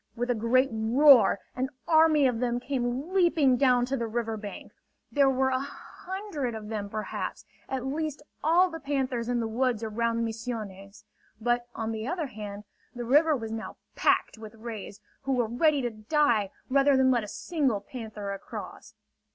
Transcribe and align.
With 0.15 0.31
a 0.31 0.33
great 0.33 0.69
roar 0.73 1.39
an 1.55 1.69
army 1.87 2.25
of 2.25 2.39
them 2.39 2.59
came 2.59 3.13
leaping 3.13 3.55
down 3.55 3.85
to 3.85 3.95
the 3.95 4.07
river 4.07 4.35
bank. 4.35 4.71
There 5.11 5.29
were 5.29 5.51
a 5.51 5.59
hundred 5.59 6.55
of 6.55 6.69
them, 6.69 6.89
perhaps; 6.89 7.45
at 7.69 7.85
least 7.85 8.23
all 8.43 8.71
the 8.71 8.79
panthers 8.79 9.29
in 9.29 9.39
the 9.39 9.47
woods 9.47 9.83
around 9.83 10.25
Misiones. 10.25 11.03
But, 11.39 11.67
on 11.75 11.91
the 11.91 12.07
other 12.07 12.25
hand, 12.25 12.63
the 12.95 13.05
river 13.05 13.35
was 13.37 13.51
now 13.51 13.77
packed 13.95 14.39
with 14.39 14.55
rays, 14.55 15.01
who 15.21 15.33
were 15.33 15.45
ready 15.45 15.83
to 15.83 15.91
die, 15.91 16.49
rather 16.67 16.97
than 16.97 17.11
let 17.11 17.23
a 17.23 17.27
single 17.27 17.79
panther 17.79 18.31
across. 18.33 18.95